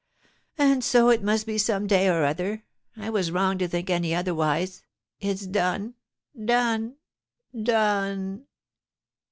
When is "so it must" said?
0.83-1.45